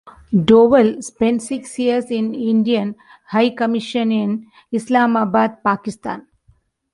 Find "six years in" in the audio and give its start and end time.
1.43-2.33